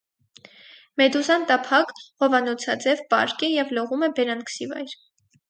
Մեդուզան 1.01 1.45
տափակ, 1.51 1.91
հովանոցաձև 2.23 3.05
պարկ 3.13 3.45
է 3.49 3.51
և 3.57 3.75
լողում 3.79 4.09
է 4.09 4.13
բերանքսիվայր։ 4.21 4.99